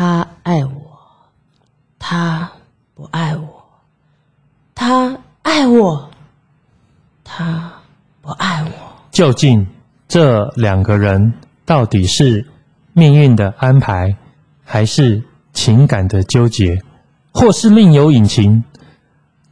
[0.00, 0.98] 他爱我，
[1.98, 2.50] 他
[2.94, 3.46] 不爱我；
[4.74, 6.10] 他爱我，
[7.22, 7.70] 他
[8.22, 8.70] 不爱我。
[9.10, 9.66] 究竟
[10.08, 11.34] 这两个人
[11.66, 12.48] 到底是
[12.94, 14.16] 命运的安排，
[14.64, 15.22] 还是
[15.52, 16.82] 情感的纠结，
[17.34, 18.64] 或是另有隐情？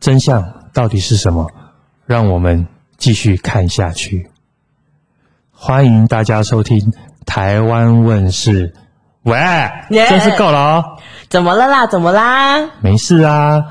[0.00, 0.42] 真相
[0.72, 1.46] 到底是什么？
[2.06, 4.30] 让我们继续看下去。
[5.52, 6.78] 欢迎大家收听
[7.26, 8.70] 《台湾问事》。
[9.28, 9.38] 喂
[10.08, 10.84] 真是够了哦！
[11.28, 11.86] 怎么了啦？
[11.86, 12.58] 怎么啦？
[12.80, 13.62] 没事啊。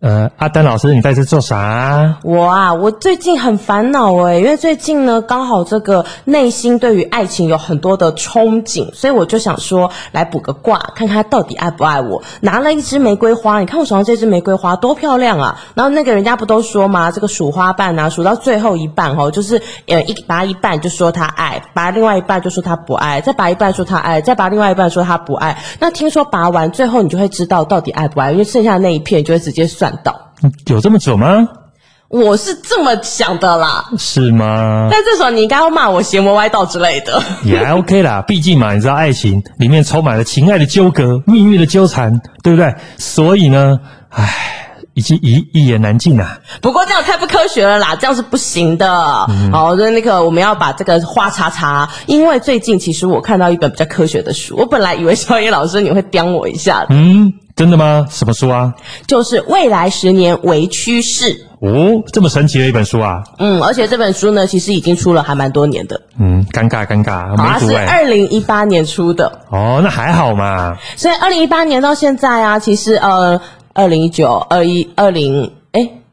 [0.00, 2.16] 呃，阿丹老师，你在这做啥？
[2.22, 12.22] 我啊，我最近很烦恼诶，因为最近呢，刚好这个内心对于爱情有很多的憧憬，所以我就想说来卜个卦，看看他到底爱不爱我。
[12.40, 15.60] 拿了一支玫瑰花，你看我手上这支玫瑰花多漂亮啊！
[15.74, 17.10] 然后那个人家不都说吗？
[17.10, 25.58] 这个数花瓣啊，数到最后一半哦，就是呃一拔一半就说他爱，拔另外一半就说他不爱，再拔一半说他爱，再拔另外一半说他不爱。
[25.78, 29.89] 那听说拔完最后你就会知道到底爱不爱，因为剩下的那一片就会直接算。
[30.66, 31.48] 有这么久吗？
[32.08, 33.84] 我是这么想的啦。
[33.96, 34.88] 是吗？
[34.90, 37.22] 但这时候你应该要骂我邪魔歪道之类的。
[37.44, 42.74] 也还 OK 啦，毕竟嘛，你知道爱情里面充满了情爱的纠葛、命运的纠缠，对不对？
[42.98, 44.28] 所以呢，唉，
[44.94, 46.36] 已经一一言难尽啊。
[46.60, 49.26] 不过这样太不科学了啦，这样是不行的。
[49.28, 56.86] 嗯、好，那那个我们要把这个花叉叉，因为最近其实我看到一本比较科学的书，我本来以为小野老师你会刁我一下的。
[56.90, 57.32] 嗯。
[57.60, 58.06] 真的吗？
[58.08, 58.72] 什么书啊？
[59.06, 63.22] 就是未来十年为趋势哦，这么神奇的一本书啊！
[63.38, 66.00] 嗯，而且这本书呢，其实已经出了还蛮多年的。
[66.18, 69.30] 嗯，尴尬尴尬，它是二零一八年出的。
[69.50, 70.74] 哦，那还好嘛。
[70.96, 73.38] 所以二零一八年到现在啊，其实呃，
[73.74, 75.50] 二零一九、二一、二零，哎。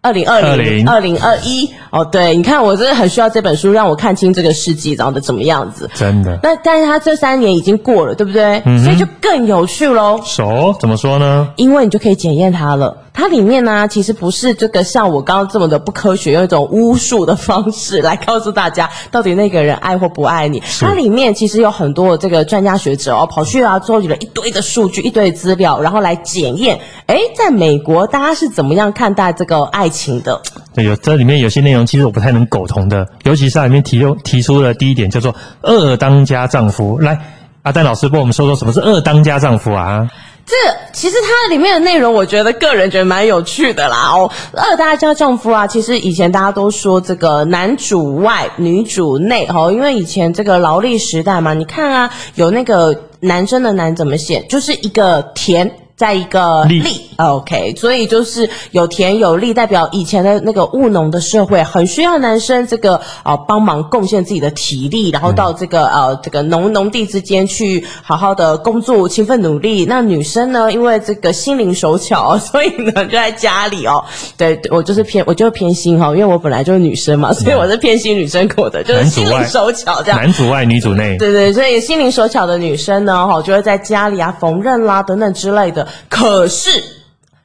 [0.02, 5.90] 二零二零二零二一哦，对，你看我真的很需要这本书，让我看清这个世纪长得怎么样子。
[5.94, 6.40] 真的。
[6.44, 8.62] 那但是他这三年已经过了，对不对？
[8.66, 8.84] 嗯。
[8.84, 10.22] 所以就更有趣喽。
[10.24, 10.74] 熟？
[10.80, 11.50] 怎么说呢？
[11.58, 12.96] 因为你就可以检验它了。
[13.18, 20.62] 它里面呢、啊，其实不是这个像我刚刚这么的不科学，用一种巫术的方式来告诉大家到底那个人爱或不爱你。
[20.80, 26.80] 它里面其实有很多这个专家学者哦，跑去啊，收集了一堆的数据、一堆的资料，然后来检验。
[27.08, 30.40] 诶，在美国大家是怎么样看待这个爱情的？
[30.76, 37.00] 对，有这里面有些内容其实我不太能苟同的，尤其是里面提提出了第一点叫做二当家丈夫。
[37.00, 37.20] 来，
[37.64, 40.08] 阿丹老师帮我们说说什么是二当家丈夫啊？
[40.48, 40.56] 这
[40.94, 44.10] 其实它里面的内容，我觉得个人觉得蛮有趣的啦。
[44.14, 55.70] 哦，二大家丈夫啊，其实以前大家都说这个男主外女主内，哦，因为以前这个劳力时代嘛，你看啊，有那个男生的男怎么写，就是一个田。
[55.98, 69.88] 在一个力，OK，所以就是有田有力，代表以前的那个务农的社会很需要男生这个啊、呃、帮忙贡献自己的体力，然后到这个呃这个农农地之间去好好的工作，勤奋努力。
[69.90, 74.06] 那女生呢，因为这个心灵手巧，所以呢就在家里哦。
[74.38, 80.20] 对，我就是偏，我就偏心哈，因为我本来就是女生嘛，所以我是偏心女生过的，就是心灵手巧这样。
[80.20, 81.18] 男主外女主内。
[81.18, 85.87] 对对，所以心灵手巧的女生呢，哈，就会在家里啊缝纫啦等等之类的。
[86.10, 86.70] 可是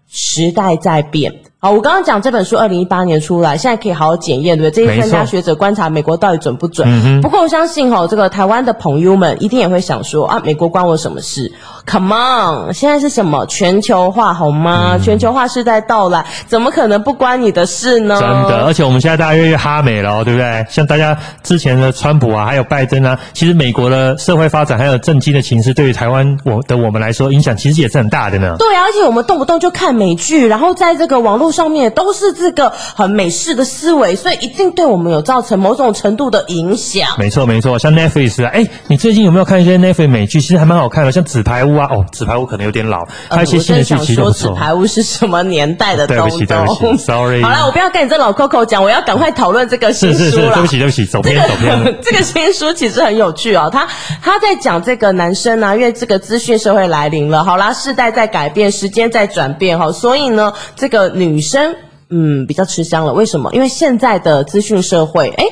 [0.09, 4.85] 时代在变，好，我刚刚讲这本书二零一八年出来，现在可以好好检验，对不对？
[4.85, 6.89] 这些专家学者观察美国到底准不准？
[6.89, 11.49] 嗯、不过我相信哈，这个台湾的朋友们一定也会想说啊，美国关我什么事
[11.87, 14.95] ？Come on，现在是什么全球化好吗？
[14.97, 18.19] 嗯、全球化时代到来，怎么可能不关你的事呢？
[18.19, 20.67] 真的，而且我们现在大家越来越哈美了，对不对？
[20.69, 28.57] 像大家之前的川普啊，还有拜登啊，其实美国的社会发展还有政经的情势，对于台湾我的我们来说，影响其实也是很大的呢。
[28.59, 37.07] 对啊，而且我们动不动就看美剧，然后在这个网络上面都是这个很美式的思维，所以一定对我们有造成某种程度的影响。
[37.19, 40.41] 没错没错，像 Netflix 啊，哎，你最近有没有看一些 Netflix 美剧？
[40.41, 44.49] 其实还蛮好看的，像《纸牌屋》啊，哦，《纸牌屋》可能有点老，还有一些新的剧情都不错。
[44.49, 46.29] 纸牌屋是什么年代的东东？
[46.29, 47.43] 对不起，对不起，sorry。
[47.43, 50.25] 好了，我不要跟你这老 Coco 讲，我要赶快讨论这个新书了。
[50.25, 51.99] 是是是，对不起，对不起，走偏，这个、走偏。
[52.03, 53.87] 这个新书其实很有趣哦，他
[54.23, 61.75] 他在讲这个男生啊，因为这个资讯社会来临了，好啦，世代在改变，时间在转变哈，所以呢，这个女女生
[62.09, 63.13] 嗯比较吃香了。
[63.13, 63.53] 为什么？
[63.53, 65.45] 因为现在的资讯社会，诶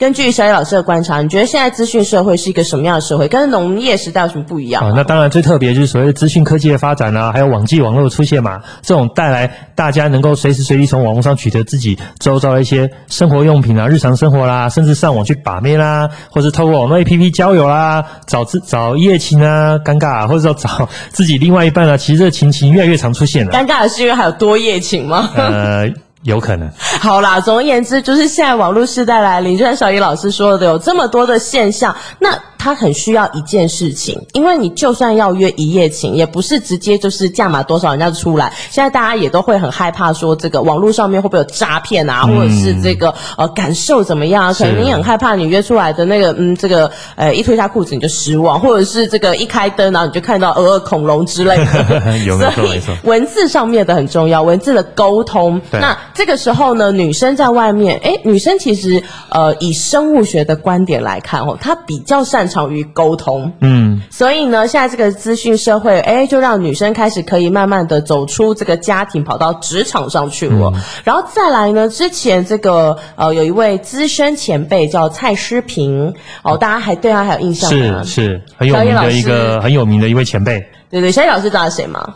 [0.00, 3.28] 根据小野老师的观察，你觉得现在资讯社会是一个什么样的社会？
[3.28, 4.82] 跟农业时代有什么不一样？
[4.82, 23.52] 啊，那当然最特别就是所谓的资讯科技的发展啊，还有网际网络的出现嘛，这种带来大家能够随时随地从网络上取得自己周遭的一些生活用品啊、日常生活啦，甚至上网去把妹啦，或是透过网络 APP 交友啦，找自找一夜情啊，尴尬啊，或者说找自己另外一半啊，其实这个情形越来越常出现了。
[23.52, 25.28] 尴尬的是因为还有多夜情吗？
[25.36, 25.86] 呃。
[26.22, 26.70] 有可能。
[27.00, 32.30] 好啦，总而言之，就是现在网络时代来临，就像小雨老师说的，有这么多的现象，那。
[32.62, 38.52] 他很需要一件事情，因为你就算要约一夜情，也不是直接就是价码多少人家就出来。
[38.70, 44.52] 现在大家也都会很害怕说，这个网络上面会不会有诈骗啊，嗯、或者是这个呃感受怎么样啊？
[44.52, 52.18] 可能你很害怕你约出来的那个嗯，这个呃一脱下裤子你就失望，或者是这个一开灯然后你就看到鹅儿恐龙之类的。
[52.26, 52.94] 有没错。
[53.04, 55.58] 文字上面的很重要，文字的沟通。
[55.72, 70.72] 那这个时候呢，女生在外面，哎，女生其实呃以生物学的观点来看哦，她比较擅长于沟通，嗯，所以呢，现在这个资讯社会，哎，就让女生开始可以慢慢的走出这个家庭，跑到职场上去了。
[70.74, 76.12] 嗯、然后再来呢，之前这个呃，有一位资深前辈叫蔡诗平，
[76.42, 78.02] 哦，大家还对他还有印象吗？
[78.02, 80.62] 是是，很有名的一个很有名的一位前辈。
[80.90, 82.14] 对对，小野老师知道是谁吗？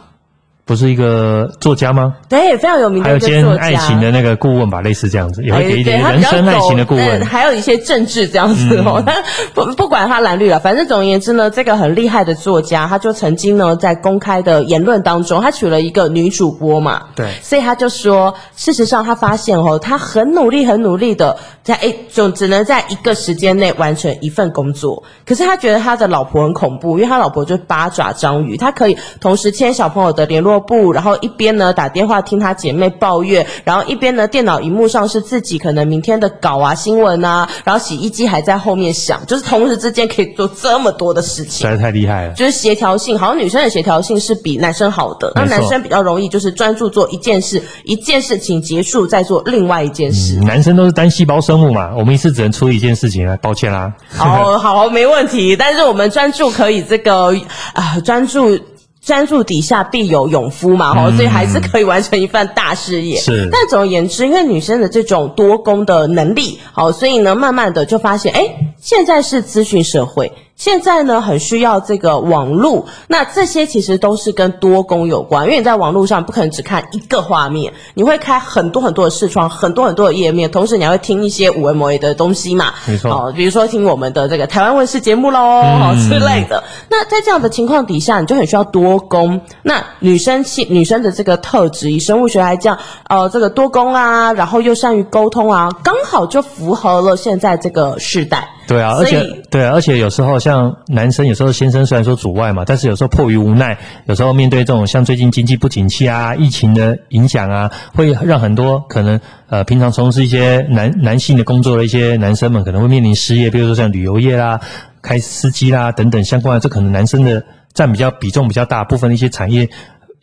[0.66, 2.14] 不是一个作家吗？
[2.28, 3.34] 对，非常有名的一个作家。
[3.34, 7.24] 还有兼爱情的那个顾问吧，类似这样子，也会给一点人生爱情的顾问。
[7.26, 9.04] 还有一些政治这样子哦。
[9.52, 17.02] 不不管他蓝绿了，反正总而言之呢，这个很厉害的作家，他就曾经呢在公开的言论当中，他娶了一个女主播嘛。
[17.14, 17.30] 对。
[17.42, 25.02] 所以他就说，事实上他发现哦，他很努力很努力的在哎，就只能在一个时间内完成一份工作。
[25.26, 42.34] 可是他觉得他的老婆很恐怖，因为他老婆就是八爪章鱼，他可以同时牵小朋友的联络簿，然后一边呢打电话听她姐妹抱怨，然后一边呢电脑荧幕上是自己可能明天的稿啊、新闻啊，然后洗衣机还在后面响，就是同时之间可以做这么多的事情，实在太厉害了。
[42.34, 50.38] 就是协调性，好像女生的协调性是比男生好的，那男生比较容易就是专注做一件事，一件事情结束再做另外一件事。
[50.40, 53.92] 嗯，男生都是单细胞生物嘛，我们一次只能出一件事情啊，抱歉啦。
[54.18, 57.34] 哦，好，没问题，但是我们专注可以这个
[57.72, 58.58] 啊，专注。
[59.04, 63.20] 专注底下必有勇夫嘛，哈、嗯，所以还是可以完成一番大事业。
[63.20, 68.48] 是，但总而言之，因为女生的这种多功的能力，好，所以呢，慢慢的就发现，哎，
[68.80, 70.32] 现在是资讯社会。
[70.56, 86.62] 现在呢，很需要这个网络，那这些其实都是跟多工有关，因为你在网络上不可能只看一个画面，你会开很多很多的视窗，很多很多的页面，同时你还会听一些五维摩的东西嘛，没错，哦，比如说听我们的这个台湾卫视节目喽，之类的。
[86.88, 89.40] 那在这样的情况底下，你就很需要多工。
[89.62, 92.78] 那女生性女生的这个特质，以生物学来讲，
[93.08, 98.48] 呃，这个多工啊，然后又善于沟通啊，刚好就符合了现在这个时代。
[98.66, 103.76] 对啊，而且对啊，而且有时候像男生，有时候先生虽然说主外嘛，但是有时候迫于无奈，
[104.06, 114.60] 有时候面对这种像最近经济不景气啊、疫情的影响啊，会让很多可能呃平常从事一些男男性的工作的一些男生们可能会面临失业，比如说像旅游业啦、
[115.02, 117.44] 开司机啦等等相关的，这可能男生的
[117.74, 119.68] 占比较比重比较大部分的一些产业。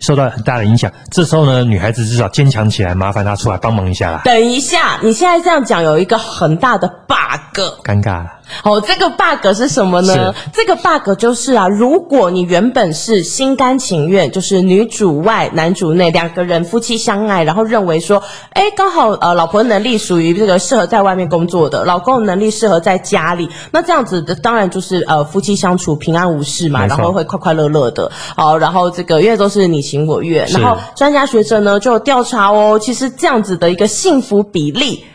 [0.01, 4.21] 受到很大的影响，这时候呢，女孩子至少坚强起来，麻烦她出来帮忙一下啦。
[4.25, 8.29] 等一下，你现在这样讲有一个很大的 bug，尴尬了。
[8.63, 10.33] 好，这个 bug 是什么呢？
[10.53, 18.21] 这个 bug 就是啊，如果你原本是心甘情愿，就是女主外男主内两个人夫妻相爱，然后认为说，
[18.51, 28.11] 哎，刚好呃，老婆的能力属于这个适合在外面工作的，老公的能力适合在家里，那这样子的当然就是呃夫妻相处平安无事嘛，然后会快快乐乐的。
[28.35, 35.11] 好，然后这个因为都是你情我愿，然后专家学者呢就有调查哦，其实这样子的一个幸福比例，哎。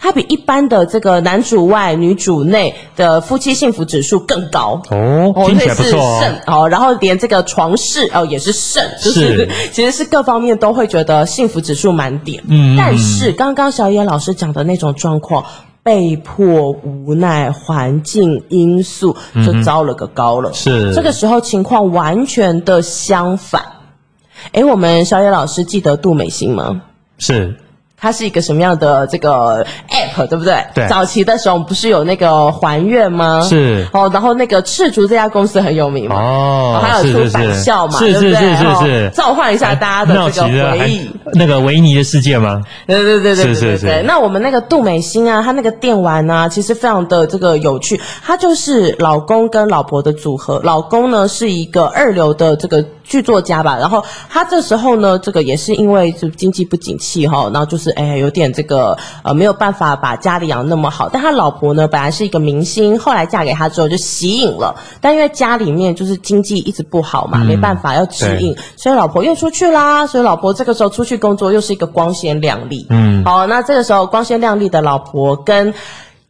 [0.00, 6.22] 它比一般的这个男主外女主内的夫妻幸福指数更高哦，听起来不错哦。
[6.46, 12.40] 哦，然后连这个床事哦也是肾，就是，是其实是各方面都会觉得幸福指数满点。
[12.48, 15.44] 嗯，但是刚刚小野老师讲的那种状况，
[15.82, 20.52] 被迫无奈环境因素就糟了个高了。
[20.52, 23.60] 是这个时候情况完全的相反。
[24.52, 26.80] 诶，我们小野老师记得杜美心吗？
[27.18, 27.56] 是。
[28.00, 30.64] 它是一个什么样的这个 app，对不对？
[30.74, 30.86] 对。
[30.86, 33.40] 早期的时候，不是有那个还愿吗？
[33.48, 33.86] 是。
[33.92, 36.16] 哦，然后那个赤竹这家公司很有名嘛。
[36.16, 36.80] 哦。
[36.80, 37.98] 还有出返校嘛？
[37.98, 39.10] 是是是是是是。
[39.14, 41.10] 召唤一下大家的这个回忆。
[41.34, 42.62] 那个维尼的世界吗？
[42.86, 44.02] 对对对对对对对。
[44.06, 48.00] 那我们那个杜美心啊，她那个电玩啊，其实非常的这个有趣。
[48.24, 52.84] 她就是老公跟老婆的组合，老公呢是一个二流的这个。
[53.08, 75.72] 剧作家吧，然后他这时候呢，这个也是因为就经济不景气哈，然后就是哎有点这个呃没有办法把家里养那么好，但他老婆呢本来是一个明星，后来嫁给他之后就息影了，但因为家里面就是经济一直不好嘛，嗯、没办法要指引，所以老婆又出去啦，所以老婆这个时候出去工作又是一个光鲜亮丽，嗯，好，那这个时候光鲜亮丽的老婆跟。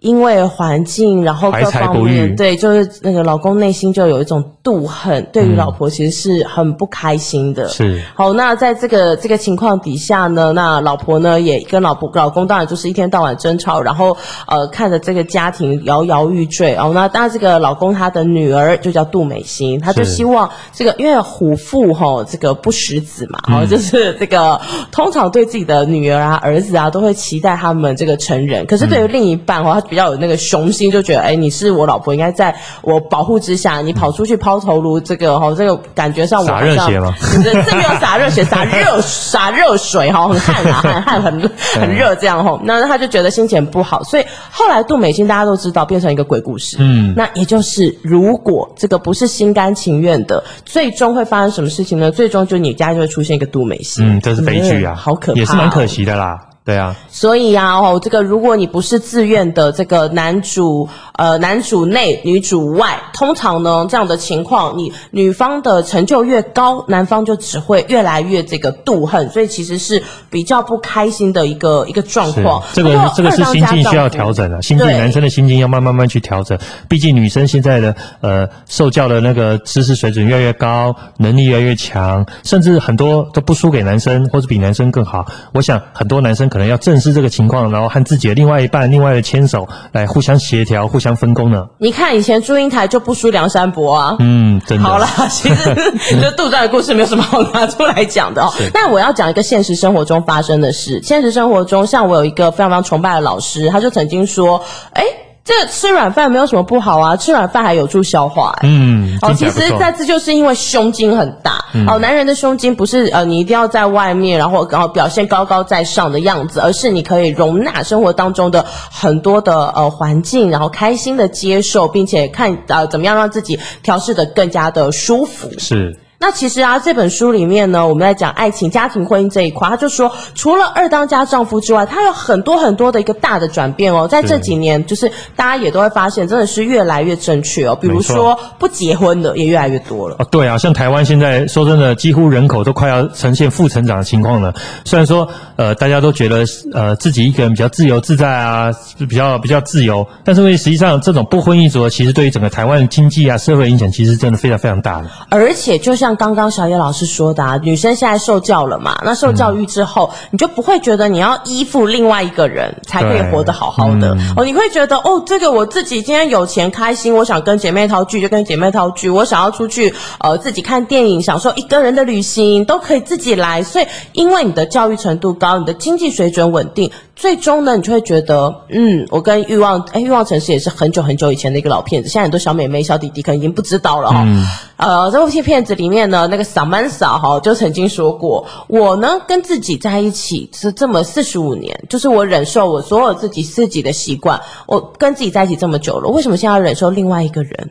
[0.00, 7.68] 因为环境，然后各方面，对，就是那个老公内心就有一种妒恨，对于老婆其实是很不开心的。
[7.68, 8.02] 是、嗯。
[8.14, 16.76] 好，那在这个这个情况底下呢，那老婆呢也跟老婆老公当然就是一天到晚争吵，然后呃看着这个家庭摇摇欲坠。
[16.76, 24.60] 哦，那当然这个老公他的女儿就叫杜美心，他就希望这个因为虎父哈、哦、这个不识子嘛，哦、嗯，就是这个
[24.92, 29.84] 通常对自己的女儿啊儿子啊都会期待他们这个成人，可是对于另一半哈、哦。
[29.88, 33.80] 比较有那个雄心，就觉得哎，你是我老婆，应该在我保护之下。
[33.80, 37.14] 你跑出去抛头颅，这个哈，这个感觉上我好像洒热血吗？
[37.42, 42.60] 这这没有洒热血，洒热 洒热水哈，很汗啊，汗汗很很热这样哈。
[42.64, 46.76] 那他就觉得心情不好，所以后来杜美心大家都知道变成一个鬼故事。
[46.80, 52.10] 嗯，那也就是如果这个不是心甘情愿的，最终会发生什么事情呢？
[52.10, 54.04] 最终就你家就会出现一个杜美心。
[54.06, 56.38] 嗯，这是悲剧啊，好可怕，也是蛮可惜的啦。
[56.68, 72.62] 对啊，所以啊，哦，这个如果你不是自愿的，这个男主呃，男主内女主外，通常呢这样的情况，你女方的成就越高，男方就只会越来越这个妒恨，所以其实是比较不开心的一个一个状况。
[72.74, 76.58] 这个这个是心境需要调整的，心境男生的心境要慢慢慢去调整。
[76.86, 85.24] 毕竟女生现在的呃受教的那个知识水准越来越高，能力越来越强，甚至很多都不输给男生，或者比男生更好。
[85.54, 86.57] 我想很多男生可。
[86.58, 91.64] 可能要正视这个情况，然后和自己的另外一半、另外的牵手来互相协调、互相分工呢。
[91.78, 94.16] 你看，以前祝英台就不输梁山伯啊。
[94.18, 94.84] 嗯，真的。
[94.84, 95.72] 好了， 其实
[96.20, 98.52] 就杜撰的故事没有什么好拿出来讲的哦。
[98.74, 101.00] 但我要讲一个现实生活中发生的事。
[101.00, 104.60] 现实生活中，像我有一个非常非常崇拜的老师，他就曾经说
[104.94, 105.04] ：“哎。”
[105.48, 108.54] 这吃软饭没有什么不好啊，吃软饭还有助消化。
[108.64, 111.64] 嗯，哦，其实在这就是因为胸襟很大。
[111.72, 125.48] 嗯、哦，男人的胸襟不是呃你一定要在外面，然后然后表现高高在上的样子，而是你可以容纳生活当中的很多的呃环境，然后开心的接受，并且看呃怎么样让自己调试的更加的舒服。
[125.56, 125.98] 是。
[126.20, 134.06] 那其实啊，这本书里面呢，我们在讲爱情、家庭、婚姻这一块，他就说，除了二当家丈夫之外，他有很多很多的一个大的转变哦。
[134.06, 137.78] 在这几年，就是大家也都会发现，真的是越来越正确哦。
[137.80, 140.16] 比如说，不结婚的也越来越多了。
[140.18, 144.52] 哦，对啊，像台湾现在说真的，几乎人口都快要呈现负成长的情况了。
[144.84, 146.44] 虽然说，呃，大家都觉得
[146.74, 148.72] 呃自己一个人比较自由自在啊，
[149.08, 155.08] 比较比较自由，但是因为实际上这种不婚一族，其实对于整个台湾的经济啊、社会影响，其实真的非常非常大的。
[155.30, 156.07] 而且就像。
[156.08, 158.98] 像刚刚小野老师说的，啊，女生现在受教了嘛？
[159.04, 164.42] 那受教育之后，嗯、你就不会觉得你要依附另外一个人才可以活得好好的、嗯、哦。
[164.42, 173.62] 你会觉得哦，这个我自己今天有钱开心，我想跟姐妹淘聚就跟姐妹淘聚，我想要出去呃自己看电影，享受一个人的旅行都可以自己来。
[173.62, 176.90] 所以，因为你的教育程度高，你的经济水准稳定。
[177.18, 184.22] 最终呢，你就会觉得，嗯，我跟欲望，哎，欲望城市也是很久很久以前的一个老片子，现在很多小妹妹、小弟弟可能已经不知道了哈。
[184.24, 184.46] 嗯、
[184.76, 197.70] 呃，这部片子里面呢，那个 Samantha 哈就曾经说过，我呢跟自己在一起是这么四十五年，就是我忍受我所有自己自己的习惯，我跟自己在一起这么久了，为什么现在要忍受另外一个人？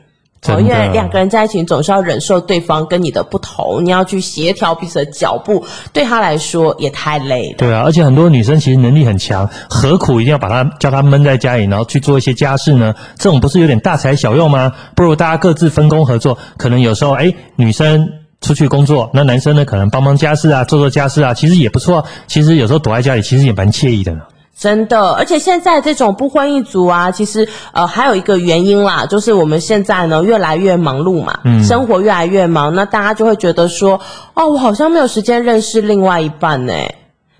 [0.51, 7.55] 哦，因为两个人在一起，总是要忍受对方跟你的不同，你要去协调彼此的脚步，对他来说也太累了。
[7.57, 12.93] 对啊，而且很多女生其实能力很强，何苦一定要把她叫她闷在家里，然后去做一些家事呢？
[13.17, 14.71] 这种不是有点大材小用吗？
[14.95, 18.09] 不如大家各自分工合作，可能有时候哎，女生
[18.41, 22.05] 出去工作，那男生呢可能帮帮家事啊，做做家事啊，其实也不错。
[22.27, 24.21] 其实有时候躲在家里，其实也蛮惬意的呢。
[24.59, 34.01] 真的，而且现在这种不婚一族啊，其实呃还有一个原因啦，就是我们现在呢越来越忙碌嘛，嗯，生活越来越忙，那大家就会觉得说，
[34.33, 36.73] 哦，我好像没有时间认识另外一半呢，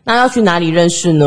[0.03, 1.25] 那要去哪里认识呢？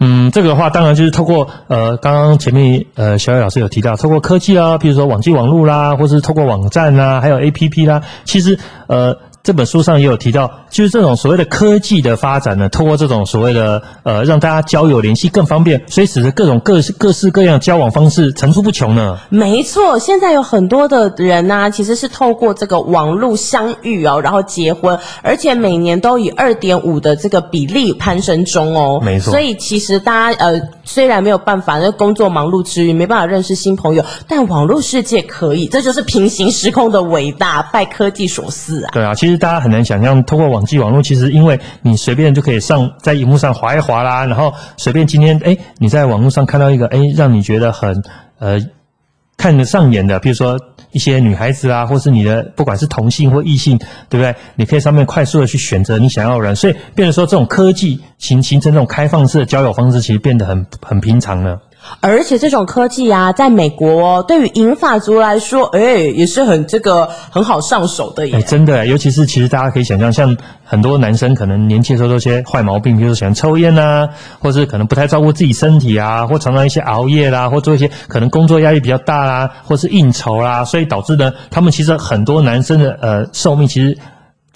[0.00, 10.50] 嗯，这个的话当然就是透过呃刚刚前面呃小野老师有提到，透过科技啊，比如说网际网络啦，或是透过网站啦，还有 APP 啦，其实呃这本书上也有提到。
[10.70, 19.18] 就是这种所谓的科技的发展呢，透过这种所谓的呃，让大家交友联系更方便，所以使得各种各式各式各样的交往方式层出不穷呢。
[19.28, 29.00] 没错，现在有很多的人呢、啊，其实是透过这个网络相遇哦，然后结婚，而且每年都以二点五的这个比例攀升中哦。
[29.02, 38.90] 没错，所以其实大家呃，虽然没有办法，那工作忙碌之余没办法认识新朋友，但网络世界可以，这就是平行时空的伟大，拜科技所赐啊。
[38.92, 48.02] 对啊，其实大家很难想象，通过网网际网络，其实因为你随便就可以上在荧幕上滑一滑啦，然后随便今天哎，你在网络上看到一个哎，让你觉得很
[48.40, 48.58] 呃
[49.36, 50.58] 看得上眼的，比如说
[50.90, 54.34] 一些女孩子啊，或是你的不管是同性或异性，对不对？
[54.56, 61.60] 你可以上面快速的去选择你想要的人，所以变得说这种科技形形成这种开放式的交友方式，其实变得很很平常了。
[62.00, 68.36] 而且这种科技啊，在美国哦，对于银发族来说，哎，也是很这个很好上手的耶。
[68.36, 83.96] 哎，真的，尤其是其实大家可以想象，像很多男生可能年轻的时候都有些坏毛病，比如说喜欢抽烟啊，或是可能不太照顾自己身体啊，或常常一些熬夜啦，或做一些可能工作压力比较大啦，或是应酬啦，所以导致呢，他们其实很多男生的呃寿命其实。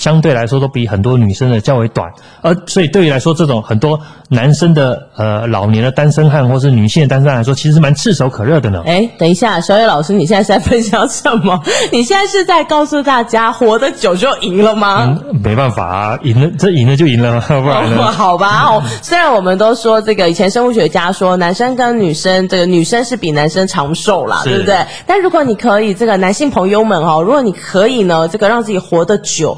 [0.03, 3.97] 相对来说都比很多女生的较为短，而所以对于来说，这种很多
[4.29, 8.83] 男生的呃老年的单身汉或是女性的单身汉来说，其实蛮炙手可热的呢。
[8.85, 11.63] 哎，等一下，小野老师，你现在是在分享什么？
[11.93, 15.05] 你现在是在告诉大家，活得久就赢了吗？
[15.07, 17.99] 嗯，没办法啊，赢了这赢了就赢了， 不然呢？
[18.03, 24.85] 哦，好吧，哦，虽然我们都说这个以前生物学家说男生跟女生，这个女生是比男生长寿啦，对不对？
[25.07, 29.57] 但如果你可以，这个男性朋友们哦，如果你可以呢，这个让自己活得久。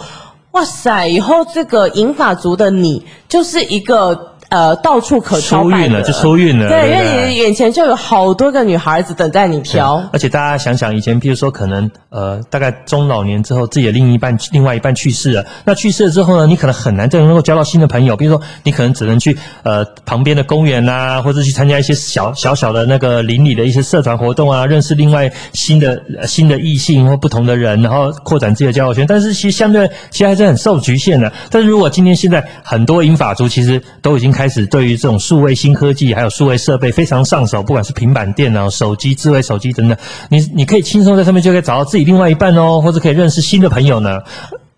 [0.54, 1.06] 哇塞！
[1.06, 4.33] 以后这个银发族的你就是一个。
[4.50, 10.02] 呃，到处可挑，出运了就出运了，对，因为你眼前就有好多个女孩子等待你挑。
[10.12, 18.16] 而且大家想想，以前比如说可能呃，大概中老年之后，自己的另一半、另外一半去世了，那去世了之后呢，你可能很难再能够交到新的朋友。
[18.16, 29.04] 比如说，你可能只能去呃旁边的公园啊，或者去参加一些小小小的那个邻里的一些社团活动啊，认识另外新的、呃、新的异性或不同的人，然后扩展自己的交友圈。
[29.06, 31.32] 但是其实相对其实还是很受局限的。
[31.50, 39.96] 但是如果今天现在很多银发族其实都已经开开始对于这种数位新科技还有数位设备非常上手，不管是平板电脑、手机、智慧手机等等，
[40.28, 44.20] 你你可以轻松在上面就可以找到自己另外一半哦，或者可以认识新的朋友呢。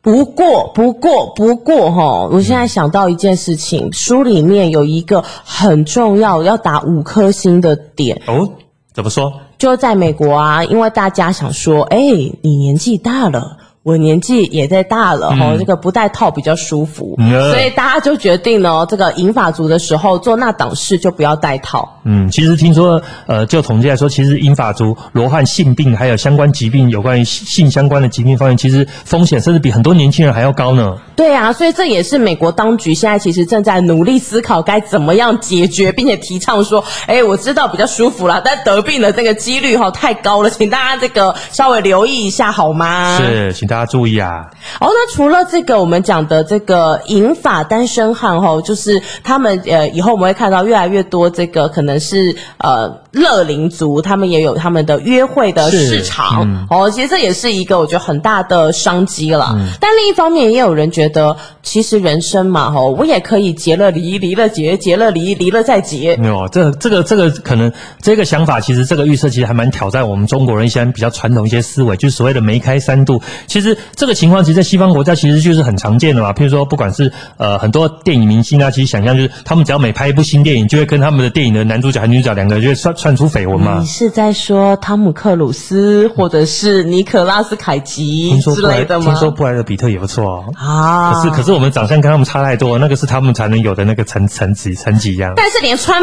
[0.01, 8.49] 不过，不过，不过哈，我现在想到一件事情，书里面有一个很重要要打五颗星的点哦，
[8.95, 9.33] 怎么说？
[9.59, 11.99] 就在美国啊，因为大家想说，哎，
[12.41, 13.57] 你年纪大了。
[13.87, 21.89] 我年纪也在大了哈、嗯，这个不戴套比较舒服、嗯，所以大家就决定呢，这个银发族的时候做那档事就不要戴套。
[22.03, 30.97] 嗯，其实听说，呃，就统计来说，其实银发族罗汉性病还有相关疾病，有关于性相关的疾病方面，其实风险甚至比很多年轻人还要高呢。
[31.15, 43.17] 对啊，所以这也是美国当局现在其实正在努力思考该怎么样解决，并且提倡说，哎，我知道比较舒服啦，但得病的这个几率哈太高了，请大家这个稍微留意一下好吗？
[43.19, 43.76] 是，请大家。
[43.77, 44.51] 大家注意啊！
[44.81, 56.43] 哦，那除了这个，我们讲的这个银发单身汉吼，就是他们呃，以后我们会看到越来越多这个可能是呃乐龄族，他们也有他们的约会的市场。
[56.45, 59.67] 嗯、哦，其实这也是一个我觉得很大的商机了、嗯。
[59.81, 66.17] 但另一方面，也有人觉得，其实人生嘛，吼，我也可以结了离，离了结，结了离，离了再结。
[66.19, 73.21] 没有，这这个这个可能这个想法，其实这个预测其实还蛮挑战我们中国人一些比较传统一些思维，就是所谓的梅开三度。
[73.47, 73.77] 其实。
[73.95, 76.33] 这个情况，其实，在西方国家其实就是很常见的嘛。
[76.33, 83.79] 譬如说，不管是呃很多电影明星啊，其实想象就是他们只要每拍一部新电影，就会跟他们的电影的男主角和女主角两个人就会传传出绯闻吗。
[83.79, 89.05] 你是在说汤姆克鲁斯或者是尼可拉斯凯奇之类的吗？
[89.07, 90.45] 听说布莱德比特也不错哦。
[90.57, 95.33] 啊，可是可是我们长相跟他们差太多，那个是他们才能有的那个层层级层级一样。
[95.37, 96.03] 但是连穿。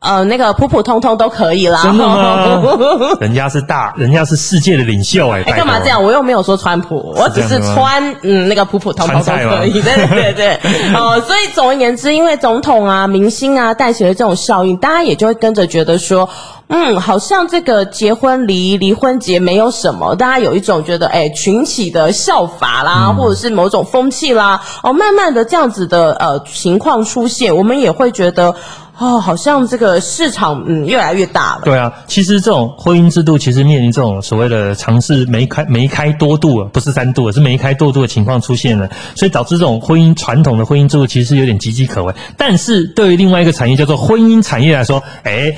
[0.00, 1.82] 呃，那个普普通通都可以啦。
[1.82, 2.38] 真的吗？
[3.20, 5.52] 人家是大，人家是世界的领袖哎、欸。
[5.52, 6.02] 哎，干嘛这样？
[6.02, 9.82] 我又没有说川普，我只是穿嗯那个普普通通都可以。
[9.82, 10.54] 对对对
[10.96, 16.26] 哦、呃，所以总而言之，因为总统啊、明星啊带起了这种效应，大家也就会跟着觉得说，
[16.68, 28.54] 嗯，好像这个结婚离离婚节没有什么，大家有一种觉得哎群起的效法啦、嗯，或者是某种风气啦，哦，慢慢的这样子的呃情况出现，我们也会觉得。
[29.00, 31.62] 哦，好像这个市场嗯越来越大了。
[31.64, 42.14] 对啊，其实这种婚姻制度其实面临这种所谓的尝试梅开梅开多度，不是三度，而是梅开多度的情况出现了，所以导致这种婚姻传统的婚姻制度其实有点岌岌可危。
[42.36, 45.50] 但是对于另外一个产业叫做婚姻产业来说，哎，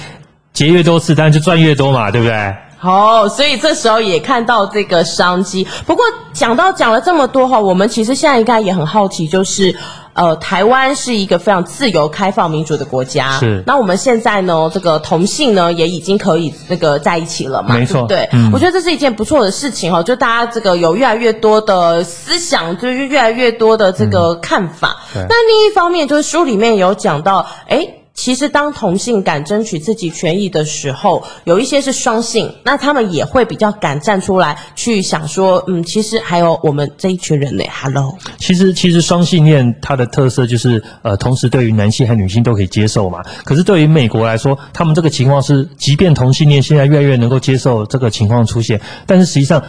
[0.52, 2.54] 结越多次当然就赚越多嘛，对不对？
[2.78, 5.66] 好，所以这时候也看到这个商机。
[5.84, 9.74] 不过讲到讲了这么多哈，我们其实现在应该也很好奇，就是。
[10.14, 13.38] 呃，台湾是一个非常自由、开放、民主的国家。
[13.38, 13.62] 是。
[13.66, 17.74] 那我们现在呢，这个同性呢，也已经可以那个在一起了嘛？
[17.74, 18.06] 没错。
[18.06, 24.96] 对，嗯、我觉得这是一件不错的事情哈，就大家这个有越来越多的思想，就是越来越多的这个看法。
[25.16, 37.64] 嗯、那另一方面，就是书里面有讲到，诶其实，当同性敢争取自己权益的时候，有一些是双性，那他们也会比较敢站出来去想说，嗯，其实还有我们这一群人呢。
[37.82, 43.22] Hello，其实，其实双性恋它的特色就是，呃，同时对于男性和女性都可以接受嘛。
[43.44, 49.62] 可是对于美国来说，他们这个情况是，即便同性恋现在越来越能够接受这个情况出现，但是实际上。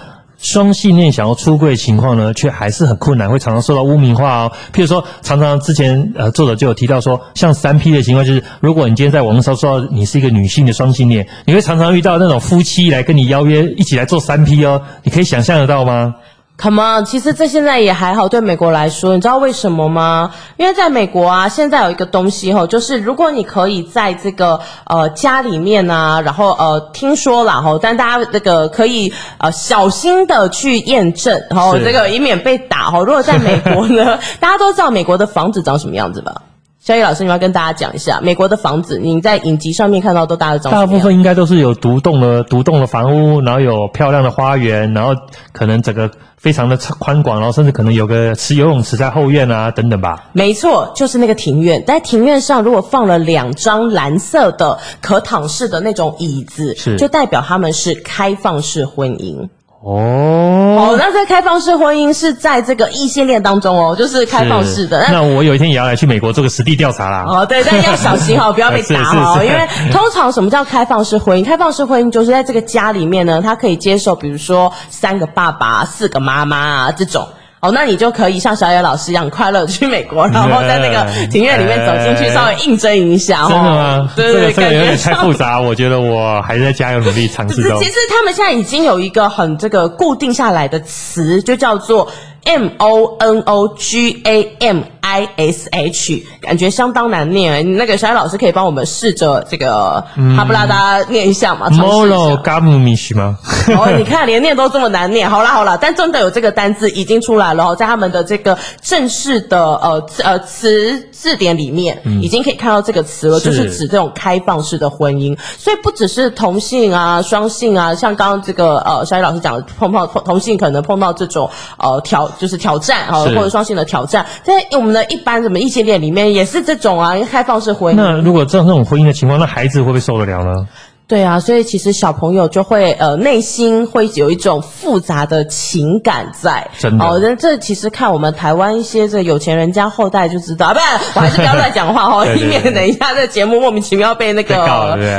[0.44, 4.52] 双性恋想要出柜情况呢，却还是很困难，会常常受到污名化哦。
[4.74, 16.14] 譬如说，常常之前呃作者就有提到说，像三 P 的情况，就是如果你今天在网络上说到你是一个女性的双性恋，你会常常遇到那种夫妻来跟你邀约一起来做三 P 哦，你可以想象得到吗
[16.56, 20.32] ？Come on，其实这现在也还好，对美国来说，你知道为什么吗？
[20.56, 33.04] 因为在美国啊，现在有一个东西吼，就是如果你可以在这个呃家里面啊，然后呃听说了吼，但大家那个可以呃小心的去验证，然后这个以免被打吼。
[33.04, 36.34] 如果在美国呢， 大家都知道美国的房子长什么样子吧？
[36.80, 40.86] 小野老师，你要跟大家讲一下，美国的房子，你在影集上面看到都大概长什么样？
[40.86, 45.14] 大部分应该都是有独栋的独栋的房屋，然后有漂亮的花园，然后
[45.52, 46.10] 可能整个。
[46.44, 50.26] 非常的宽广，然后甚至可能有个池游泳池在后院啊，等等吧。
[50.34, 51.82] 没错，就是那个庭院。
[51.86, 59.48] 在庭院上，如果放了两张蓝色的可躺式的那种椅子，是就代表他们是开放式婚姻。
[59.86, 65.06] 哦，好，那在开放式婚姻是在这个异性恋当中哦，就是开放式的。
[65.12, 67.26] 那我有一天也要来去美国做个实地调查啦。
[67.28, 69.44] 哦，对，但要小心哈， 不要被打哦。
[69.44, 71.44] 因为通常什么叫开放式婚姻？
[71.44, 77.28] 开放式婚姻就是在这个家里面呢，他可以接受，比如说三个爸爸、四个妈妈啊这种。
[77.64, 83.48] 哦，那你就可以像小野老师一样快乐去美国，然后在那个 庭院里面走进去，稍微应征一下。
[83.48, 84.12] 真的吗？
[84.18, 87.80] 对对对，这个有点太复杂，我觉得我还在加油努力尝试中。
[87.80, 92.06] 其实他们现在已经有一个很这个固定下来的词，就叫做
[92.46, 94.82] M O N O G A M。
[95.06, 100.02] I S H 感觉相当难念，那个小艾老师可以帮我们试着这个
[100.38, 103.38] 哈布拉达念一下吗？Monogamous 吗？
[103.78, 115.38] 哦，你看连念都这么难念，好啦好啦，但真的有这个单字已经出来了，在他们的这个正式的呃呃词字典里面，已经可以看到这个词了，就是指这种开放式的婚姻。
[115.58, 124.94] 所以不只是同性啊、双性啊，像刚刚这个呃小艾老师讲的碰到同性可能碰到这种呃挑就是挑战啊，或者双性的挑战，在我们。
[124.94, 127.98] 的一般什么异性恋里面也是这种啊，开放式婚姻。
[127.98, 130.68] 那如果这样这种婚姻的情况，那孩子会不会受得了呢？
[131.06, 136.66] 对啊，所以其实小朋友就会呃内心会有一种复杂的情感在。
[136.80, 137.06] 真的。
[137.06, 140.68] 哦，那这其实看我们台湾一些这有钱人家后代就知道。
[140.68, 144.56] 啊，不然我还是不要乱讲话哦， 以免等一下这个节目莫名其妙被那个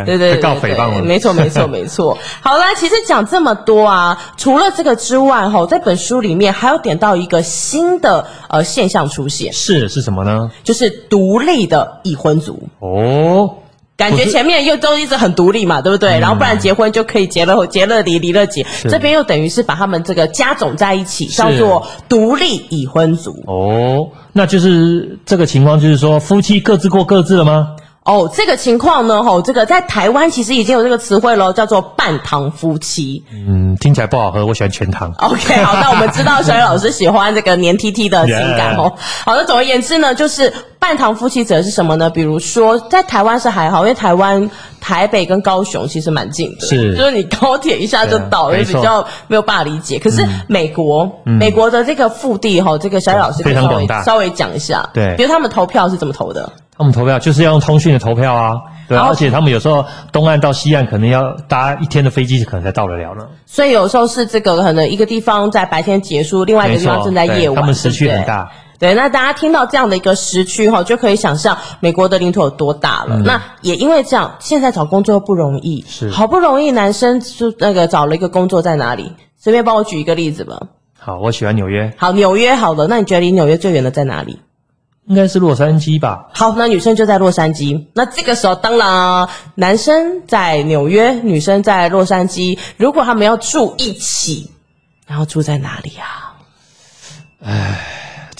[0.04, 1.02] 对对对，告诽谤了。
[1.02, 2.16] 没错没错 没错。
[2.40, 9.52] 好啦，其实讲这么多啊，除了这个之外，哈，在本书里面还有点到一个新的呃现象出现。
[9.52, 10.50] 是是什么呢？
[10.64, 12.58] 就是独立的已婚族。
[12.80, 13.54] 哦。
[13.96, 16.18] 感觉前面又都一直很独立嘛，对不对？
[16.18, 18.66] 嗯、然后不然结婚就可以结了结了离，离了结。
[18.90, 23.32] 这边又等于是把他们这个加总在一起，叫做独立已婚族。
[23.46, 27.68] 哦，那就是这个情况，就是说夫妻各自过各自了吗？
[28.04, 33.24] 哦，这个情况呢，吼，这个在台湾其实已经有这个词汇了，叫做半糖夫妻。
[33.32, 35.10] 嗯，听起来不好喝，我喜欢全糖。
[35.20, 38.92] OK，好，那我们知道小雨老师喜欢这个黏 T T 的情感哦。
[39.24, 40.52] 好，那总而言之呢，就是
[40.84, 42.10] 半糖夫妻者是什么呢？
[42.10, 44.50] 比如说在台湾是还好，因为台湾
[44.82, 49.98] 台北跟高雄其实蛮近的，是，就是你高铁一下就到，也比较没有办法理解。
[49.98, 56.52] 可是美国，嗯、美国的这个腹地哈，这个小雨老师可以稍微稍微讲一下，对，比如他们投票是怎么投的？
[56.76, 63.24] 他们投票就是要用通讯的投票啊，对啊，而且他们有时候东岸到西岸可能要搭一天的飞机，可能才到得了呢。
[63.46, 68.44] 所以有时候是这个可能一个地方在白天结束，另外一个地方正在夜晚，他们时区很大。
[68.44, 73.16] 对，那大家听到这样的一个时区哈，就可以想象美国的领土有多大了。
[73.16, 79.12] 嗯、那也因为这样，现在找工作又不容易，是好不容易男生就那个找了一个工作在哪里？
[79.38, 80.60] 随便帮我举一个例子吧。
[80.98, 81.94] 好，我喜欢纽约。
[81.96, 84.40] 好，纽约好了，那你觉得离纽约最远的在哪里？
[85.06, 86.28] 应该是洛杉矶吧。
[86.32, 87.84] 好，那女生就在洛杉矶。
[87.92, 92.58] 那这个时候，当然，男生在纽约，女生在洛杉矶。
[92.78, 94.50] 如果他们要住一起，
[95.06, 96.32] 然后住在哪里啊？
[97.44, 97.93] 唉，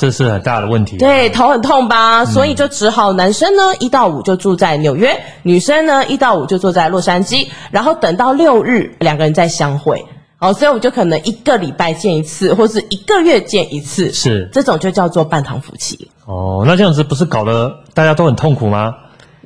[0.05, 0.99] 这是很大的问题。
[0.99, 2.23] 对，头很痛吧？
[2.23, 10.05] 嗯、所以就只好男生呢一到五就住在纽约，女生呢一到五就住在洛杉矶，然后等到六日两个人再相会。
[10.41, 14.13] 哦，所以我们就可能一个礼拜见一次，或是一个月见一次。
[14.13, 16.11] 是，这种就叫做半糖夫妻。
[16.27, 18.95] 哦，那这样子不是搞得大家都很痛苦吗？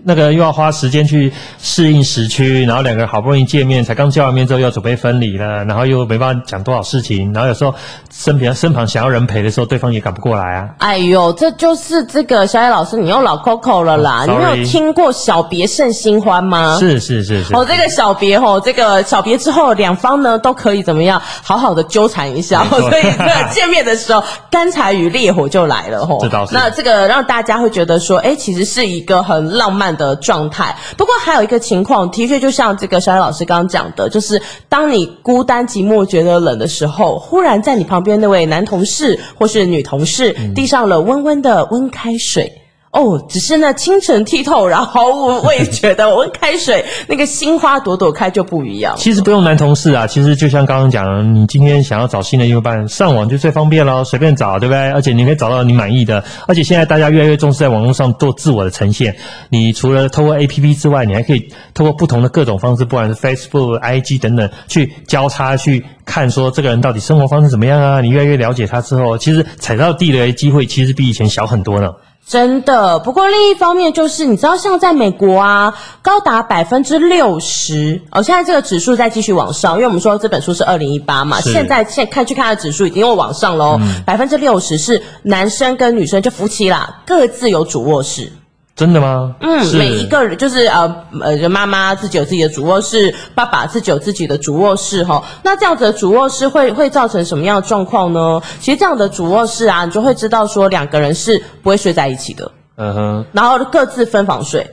[0.05, 7.75] 那个又要花时间去适应时区，然后两个人好不容易见面，才刚见完面之后又要准备分离了，然后又没办法讲多少事情，然后有时候
[8.11, 10.69] 身边身旁想要人陪的时候，对方也赶不过来啊。
[10.79, 14.25] 哎呦，这就是这个小野老师，你又老 Coco 了啦！
[14.27, 16.77] 哦、你没有听过小别胜新欢吗？
[16.79, 17.55] 是是是是。
[17.55, 22.65] 哦，这个小别哦，这个小别之后，两方呢都可以怎么样，好好的纠缠一下。
[22.65, 26.19] 所以这个 见面的时候，干柴与烈火就来了吼。
[26.21, 26.55] 这倒是。
[26.55, 42.58] 那这个让大家会觉得说，哎，其实是一个很浪漫的状态，不过还有一个情况，的确就像这个小野老师刚刚讲的，就是当你孤单寂寞觉得冷的时候，忽然在你旁边那位男同事或是女同事递上了温温的温开水。
[42.99, 48.93] 哦，只是那清晨剔透，然后毫无味觉的温开水，那个心花朵朵开就不一样。
[48.99, 54.91] 其实不用男同事啊，其实就像刚刚讲，你今天想要找新的另一半，上网就最方便咯，随便找，对不对？
[54.91, 56.25] 而且你可以找到你满意的。
[56.49, 59.15] 而且现在大家越来越重视在网络上做自我的呈现。
[59.49, 68.01] 你除了透过 APP 之外，你还可以透过不同的各种方式，不管是 Facebook、IG 等等，去交叉去看说这个人到底生活方式怎么样啊。
[68.01, 71.93] 你越来越了解他之后，其实踩到地雷的机会其实比以前小很多呢。
[72.29, 88.31] 真的，不过另一方面就是，你知道，像在美国啊，高达百分之六十哦，现在这个指数在继续往上，因为我们说这本书是二零一八嘛，现在现看去看的指数已经又往上喽，百分之六十是男生跟女生就夫妻啦，各自有主卧室。
[88.79, 89.35] 真的吗？
[89.41, 95.21] 嗯，每一个人就是呃呃，妈妈自己有自己的主卧室，爸爸自己有自己的主卧室哈。
[95.43, 98.41] 那这样子的主卧室会会造成什么样的状况呢？
[98.61, 102.49] 其实这样的主卧室啊，你就会知道说两个人是不会睡在一起的。
[102.77, 104.65] 嗯哼，然后各自分房睡。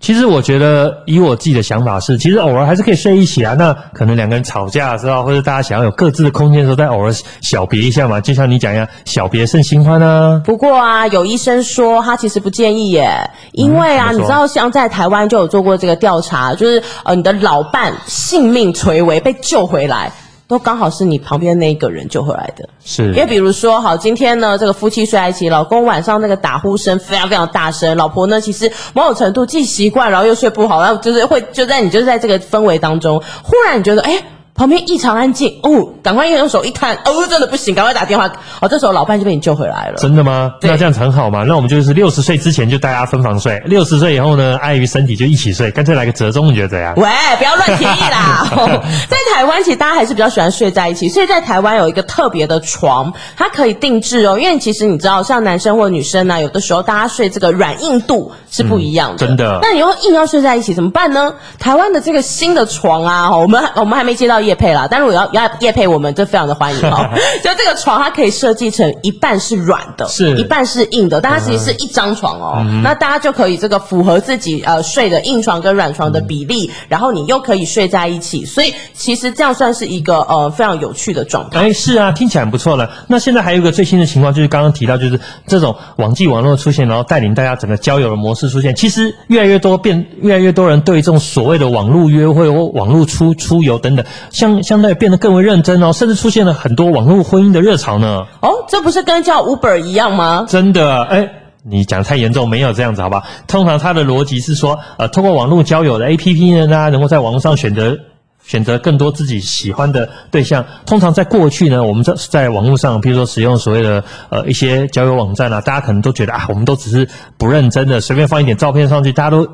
[0.00, 3.54] 其实我觉得，以我自己的想法是，其实偶尔还是可以睡一起啊。
[3.58, 8.18] 那可能两个人吵架的时候，或者大家想要有各自的空间的时候，再偶尔小别一下嘛。
[8.18, 10.40] 就像你讲一样，小别胜新欢啊。
[10.42, 13.10] 不过啊，有医生说他其实不建议耶，
[13.52, 20.10] 因为啊，嗯、你知道像在台湾就有做过这个调查，就是呃，你的老伴性命垂危被救回来。
[20.50, 23.04] 都刚好是你旁边那一个人救回来的，是。
[23.12, 34.20] 因为比如说，好，今天呢，这个夫妻睡在一起，老公晚上那个打呼声非常非常大声，老婆呢，其实某种程度既习惯，然后又睡不好，然后就是会就在你就是在这个氛围当中，忽然你觉得，哎。
[34.54, 38.68] 旁边异常安静哦，赶快用手一看哦，真的不行，赶快打电话哦。
[38.68, 39.94] 这时候老伴就被你救回来了。
[39.96, 40.52] 真的吗？
[40.60, 41.44] 那这样子很好嘛。
[41.44, 46.94] 那我们就是六十岁之前就大家分房睡，六十岁以后呢，碍于身体就一起睡，干脆来个折中，你觉得怎样？
[46.96, 47.08] 喂，
[47.38, 48.48] 不要乱提议啦！
[48.56, 54.38] 哦、在台湾，其实大家还是比较喜欢睡在一起，所以在台湾有一个特别的床，它可以定制哦。
[54.38, 59.26] 因为其实你知道，像男生或女生呢、啊，有的时候大家睡这个软硬度是不一样的。
[59.26, 59.58] 嗯、真的。
[59.62, 61.32] 那你又硬要睡在一起怎么办呢？
[61.58, 65.20] 台湾的这个新的床啊，我们我们还没接到业配啦，但是我要。
[65.32, 67.18] 要叶配我们，这非常的欢迎哈、 哦。
[67.42, 72.54] 就这个床，它可以设计成一半是软的，是一半是硬的，但它其实是一张床哦。
[72.66, 81.60] 嗯、那大家就可以这个符合自己呃睡的硬床跟软床的比例，嗯、然后你又可以睡在一起，所以其实这样算是一个呃非常有趣的状态。
[81.60, 82.90] 哎，是啊，听起来很不错了。
[83.06, 88.74] 那现在还有一个最新的情况，就是刚刚提到，就是这种网际网络出现，然后带领大家整个交友的模式出现。
[88.74, 95.20] 其实越来越多变，越来越多人对这种所谓的网络约会或网络出出游等等，相相对变得。
[95.20, 98.24] 更为认真哦，甚至出现了很多网络婚姻的热潮呢。
[98.40, 100.46] 哦，这不是跟叫 Uber 一样吗？
[100.48, 101.30] 真的，哎，
[101.62, 103.22] 你讲太严重，没有这样子，好吧？
[103.46, 107.94] 通常它的逻辑是说，呃，通过网络交友的 APP 呢，大家能够在网络上选择
[108.42, 110.64] 选择更多自己喜欢的对象。
[110.86, 119.46] 通常在过去呢，我们在在网络上，比如说使用所谓的呃一些交友网站啊，大家可能都觉得啊，我们都只是不认真的，随便放一点照片上去，大家都。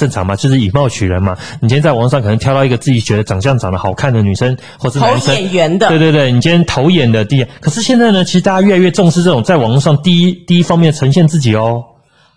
[0.00, 1.36] 正常嘛，就是以貌取人嘛。
[1.60, 5.88] 你今天在网上可能挑到一个自己觉得长相长得好看的女生，或是男生，投眼缘的。
[5.90, 7.46] 对对对，你今天投眼的第一。
[7.60, 11.84] 可是现在呢，其实大家越来越重视这种在网络上第一第一方面呈现自己哦。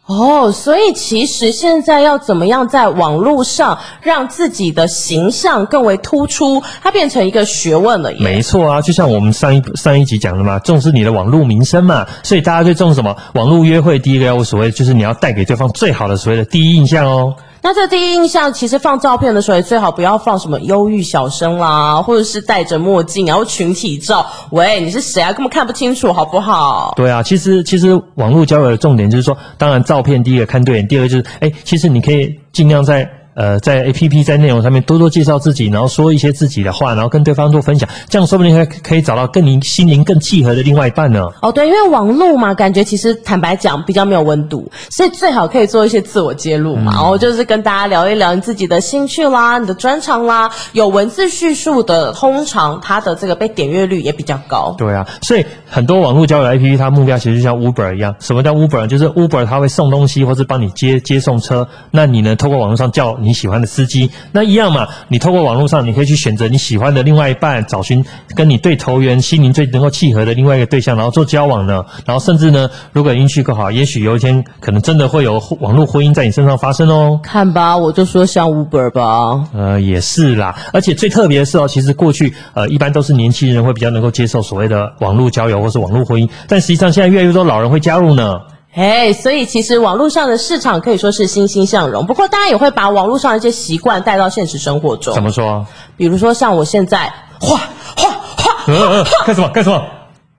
[0.06, 8.12] 哦，所以其实现在要怎么样在网络上让自己的形象更为突出，它变成一个学问了。
[8.20, 12.06] 没错啊，就像我们上一上一集讲的嘛，重视你的网络名声嘛。
[12.22, 13.16] 所以大家最重视什么？
[13.36, 17.34] 网络约会第一个要无所谓就是你要带给对方最好的所谓的第一印象哦。
[17.66, 24.26] 那这第一印象，其实放照片的时候也最好不要放什么忧郁小生啦，或者是戴着墨镜，然后群体照。
[24.50, 25.32] 喂，你是谁啊？
[25.32, 26.94] 根本看不清楚，好不好？
[26.98, 41.28] 对啊，其实其实网络交友的重点就是说，当然照片第一个看对眼，第二个就是，哎，其实你可以尽量在呃在 APP 在内容上面多多介绍自己，然后说一些自己的话，然后跟对方做分享，这样说不定还可以找到跟您心灵更契合的另外一半呢。
[41.42, 54.76] 哦，对，因为网络嘛，感觉其实坦白讲比较没有温度，所以最好可以做一些自我揭露嘛，然后、嗯哦、就是跟大家聊一聊你自己的兴趣啦、你的专长啦，有文字叙述的，通常它的这个被点阅率也比较高。
[54.78, 58.88] 对啊，所以很多网络交友 APP 它目标其实就像 Uber 一样，什么叫 Uber？
[58.88, 68.04] 就是 Uber 它会送东西或是帮你接接送车，那你呢透过网络上叫你喜欢的司机，那一样嘛，你透过网络上你可以去选择你喜欢的另外一半，找寻
[68.36, 77.20] 跟你对投缘、心灵最能够契合的另外一个对象，然后做交往呢，然后甚至呢，如果运气够好，也许有一天可能真的会有网络婚姻在你身上发生哦。
[77.24, 79.48] 看吧，我就说像 Uber 吧。
[79.54, 88.40] 呃，也是啦，而且最特别的是哦，其实过去呃一般都是年轻人会比较能够接受所谓的网络交友或是网络婚姻，但实际上现在越来越多老人会加入呢。
[88.76, 95.14] 嘿，所以其实网络上的市场可以说是欣欣向荣，不过大家也会把网络上的一些习惯带到现实生活中。
[95.14, 95.64] 怎么说？
[95.96, 97.58] 比如说像我现在画
[97.96, 99.80] 画画，呃， 干什么干什么？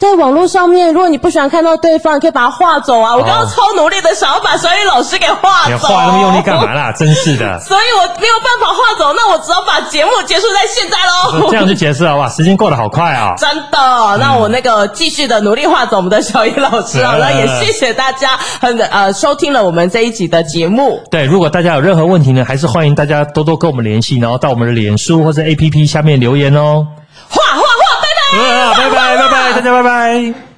[0.05, 3.17] 在网络上面，如果你不喜欢看到对方，你可以把它画走啊！
[3.17, 6.93] 我刚刚超努力的想要把小雨老师给画走，你画那么用力干嘛啦？
[6.93, 7.59] 真是的！
[7.61, 11.49] 所以我没有办法画走，那我只好把节目结束在现在喽。
[11.51, 12.29] 这样就结束了哇！
[12.29, 13.35] 时间过得好快啊！
[13.39, 17.17] 真的，那我那个继续的努力画走我们的小雨老师啊！
[17.19, 21.01] 那也谢谢大家很呃收听了我们这一集的节目。
[21.11, 26.87] 对，如果大家有任何问题呢，还是欢迎大家多多跟我们联系，然后到我们的脸书或者 APP 下面留言哦。
[27.29, 27.63] 画画
[28.39, 30.54] 啊，拜拜拜拜，大家拜拜。